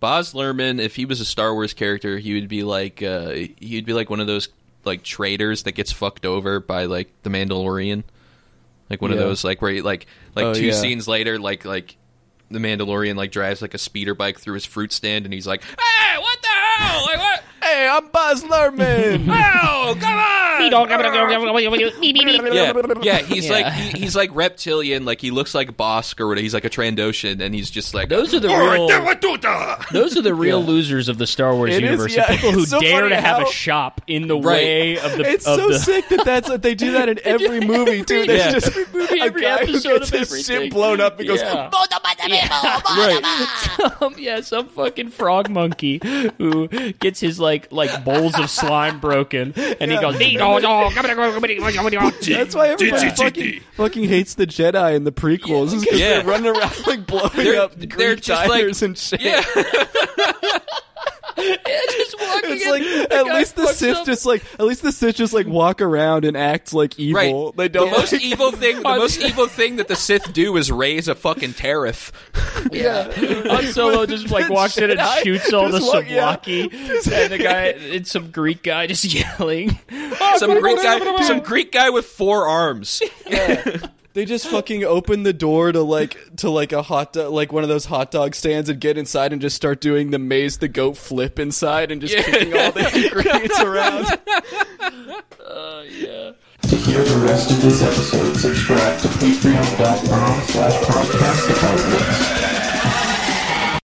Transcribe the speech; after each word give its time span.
Boz 0.00 0.32
Lerman, 0.32 0.80
if 0.80 0.96
he 0.96 1.04
was 1.04 1.20
a 1.20 1.24
Star 1.24 1.52
Wars 1.54 1.74
character, 1.74 2.18
he 2.18 2.34
would 2.34 2.48
be 2.48 2.62
like 2.62 3.02
uh, 3.02 3.30
he'd 3.58 3.84
be 3.86 3.92
like 3.92 4.10
one 4.10 4.20
of 4.20 4.26
those 4.26 4.48
like 4.84 5.02
traitors 5.02 5.64
that 5.64 5.72
gets 5.72 5.90
fucked 5.92 6.24
over 6.24 6.60
by 6.60 6.84
like 6.84 7.10
the 7.24 7.30
Mandalorian, 7.30 8.04
like 8.88 9.02
one 9.02 9.10
of 9.12 9.18
those 9.18 9.42
like 9.44 9.60
where 9.60 9.72
he, 9.72 9.82
like 9.82 10.06
like 10.34 10.44
Oh, 10.46 10.54
two 10.54 10.66
yeah. 10.66 10.72
scenes 10.72 11.08
later, 11.08 11.38
like 11.38 11.64
like 11.64 11.96
the 12.50 12.58
Mandalorian 12.60 13.16
like 13.16 13.32
drives 13.32 13.60
like 13.60 13.74
a 13.74 13.78
speeder 13.78 14.14
bike 14.14 14.38
through 14.38 14.54
his 14.54 14.64
fruit 14.64 14.92
stand, 14.92 15.24
and 15.24 15.34
he's 15.34 15.46
like, 15.46 15.62
"Hey, 15.62 16.18
what 16.18 16.38
the 16.42 16.48
hell? 16.48 17.02
Like 17.04 17.18
what? 17.18 17.42
Hey, 17.62 17.88
I'm 17.90 18.08
Buzz 18.08 18.44
Lerman. 18.44 19.24
Oh, 19.24 19.26
come 19.26 19.30
on!" 19.30 19.67
Yeah, 22.52 22.72
yeah. 23.02 23.22
He's 23.22 23.46
Yeah. 23.46 23.52
like 23.52 23.72
he, 23.72 23.98
he's 24.00 24.16
like 24.16 24.30
reptilian, 24.34 25.04
like 25.04 25.20
he 25.20 25.30
looks 25.30 25.54
like 25.54 25.76
Bossk 25.76 26.20
or 26.20 26.26
whatever. 26.28 26.42
He's 26.42 26.54
like 26.54 26.64
a 26.64 26.70
Trandoshan, 26.70 27.40
and 27.40 27.54
he's 27.54 27.70
just 27.70 27.94
like 27.94 28.08
Those 28.08 28.34
are 28.34 28.40
the 28.40 28.48
real. 28.48 28.88
Those 29.92 30.16
are 30.16 30.22
the 30.22 30.34
real 30.34 30.62
losers 30.62 31.08
of 31.08 31.18
the 31.18 31.26
Star 31.26 31.54
Wars 31.54 31.70
It 31.74 31.82
is, 31.84 31.90
universe. 31.90 32.16
yeah. 32.16 32.28
people 32.28 32.52
who 32.52 32.64
so 32.66 32.80
dare 32.80 33.00
funny 33.02 33.14
to 33.14 33.20
have 33.20 33.42
a 33.42 33.46
shop 33.50 34.00
in 34.06 34.26
the 34.28 34.36
Right. 34.36 34.44
way 34.44 34.98
of 34.98 35.16
the. 35.18 35.28
It's 35.28 35.46
of 35.46 35.58
so 35.60 35.68
the, 35.68 35.78
sick 35.78 36.08
that 36.08 36.24
that's 36.24 36.48
what 36.48 36.62
they 36.62 36.74
do 36.74 36.92
that 36.92 37.08
in 37.08 37.18
every 37.24 37.60
movie 37.60 38.04
too. 38.04 38.24
There's 38.26 38.38
Yeah. 38.46 38.52
just 38.52 38.68
Every 38.68 38.86
movie, 39.00 39.18
a 39.20 39.24
every 39.24 39.42
guy 39.42 39.58
who 39.58 39.72
episode 39.72 39.98
gets 40.00 40.12
of 40.12 40.18
his 40.18 40.30
everything. 40.32 40.62
shit 40.64 40.72
blown 40.72 41.00
up 41.00 41.18
and 41.18 41.28
goes, 41.28 41.40
Yeah. 42.28 42.80
right. 42.86 43.66
some, 43.76 43.92
um, 44.00 44.14
yeah, 44.18 44.40
some 44.40 44.68
fucking 44.68 45.10
frog 45.10 45.48
monkey 45.50 46.00
who 46.38 46.68
gets 47.00 47.20
his 47.20 47.40
like 47.40 47.70
like 47.72 48.04
bowls 48.04 48.38
of 48.38 48.50
slime 48.50 49.00
broken, 49.00 49.52
and 49.56 49.90
he 49.90 49.98
goes. 49.98 50.18
That's 52.36 52.54
why 52.54 52.68
everybody 52.68 53.10
fucking, 53.10 53.60
fucking 53.76 54.04
hates 54.04 54.34
the 54.34 54.46
Jedi 54.46 54.94
in 54.96 55.04
the 55.04 55.12
prequels. 55.12 55.72
is 55.74 55.84
'cause 55.84 55.98
Yeah. 55.98 56.20
they're 56.20 56.24
running 56.24 56.56
around 56.56 56.86
like 56.86 57.06
blowing 57.06 57.30
They're- 57.34 57.60
up 57.60 57.74
they're 57.76 57.86
Greek 58.14 58.20
just 58.22 58.48
like- 58.48 58.82
and 58.82 58.96
shit. 58.98 59.20
yeah. 59.20 59.42
just 61.56 62.20
walking 62.20 62.50
It's 62.52 62.64
in, 62.64 62.70
like 62.70 62.82
the 62.82 63.14
at 63.16 63.26
least 63.26 63.56
the 63.56 63.66
Sith 63.68 63.96
up. 63.98 64.06
just 64.06 64.26
like 64.26 64.44
at 64.54 64.66
least 64.66 64.82
the 64.82 64.92
Sith 64.92 65.16
just 65.16 65.32
like 65.32 65.46
walk 65.46 65.80
around 65.80 66.24
and 66.24 66.36
act 66.36 66.72
like 66.72 66.98
evil. 66.98 67.46
Right. 67.46 67.56
They 67.56 67.68
don't 67.68 67.90
The 67.90 67.96
most 67.98 68.12
evil 68.14 68.52
thing. 68.52 68.76
The 68.76 68.82
most 68.82 69.20
evil 69.20 69.46
thing 69.46 69.76
that 69.76 69.88
the 69.88 69.96
Sith 69.96 70.32
do 70.32 70.56
is 70.56 70.70
raise 70.72 71.08
a 71.08 71.14
fucking 71.14 71.54
tariff. 71.54 72.12
Yeah, 72.72 73.10
Han 73.12 73.66
Solo 73.72 74.04
just 74.04 74.30
like 74.30 74.50
walks 74.50 74.76
in 74.78 74.90
and 74.90 75.00
shoots 75.22 75.52
all 75.52 75.70
the 75.70 75.78
just 75.78 75.92
walk- 75.92 76.08
yeah. 76.08 76.36
and 76.44 77.32
the 77.32 77.38
guy, 77.40 77.66
it's 77.66 78.10
some 78.10 78.30
Greek 78.32 78.62
guy 78.64 78.88
just 78.88 79.04
yelling. 79.14 79.78
Some 80.36 80.50
oh, 80.50 80.60
Greek 80.60 80.76
guy. 80.82 81.22
Some 81.22 81.40
Greek 81.40 81.70
guy 81.72 81.90
with 81.90 82.04
four 82.06 82.46
arms. 82.48 83.00
They 84.18 84.24
just 84.24 84.48
fucking 84.48 84.82
open 84.82 85.22
the 85.22 85.32
door 85.32 85.70
to 85.70 85.80
like 85.80 86.16
to 86.38 86.50
like 86.50 86.72
a 86.72 86.82
hot 86.82 87.12
dog, 87.12 87.30
like 87.32 87.52
one 87.52 87.62
of 87.62 87.68
those 87.68 87.84
hot 87.84 88.10
dog 88.10 88.34
stands 88.34 88.68
and 88.68 88.80
get 88.80 88.98
inside 88.98 89.32
and 89.32 89.40
just 89.40 89.54
start 89.54 89.80
doing 89.80 90.10
the 90.10 90.18
maze 90.18 90.58
the 90.58 90.66
goat 90.66 90.96
flip 90.96 91.38
inside 91.38 91.92
and 91.92 92.00
just 92.00 92.16
Yeah. 92.16 92.22
kicking 92.22 92.52
all 92.52 92.72
the 92.72 93.04
ingredients 93.04 93.60
around. 93.60 94.06
Uh, 95.48 95.82
yeah. 95.88 96.32
To 96.62 96.76
hear 96.76 97.02
the 97.02 97.24
rest 97.26 97.50
of 97.50 97.62
this 97.62 97.80
episode, 97.82 98.36
subscribe 98.36 99.00
to 99.00 99.08
patreon.com 99.08 100.42
slash 100.42 100.74
podcast 100.74 100.80
departments. 100.80 100.97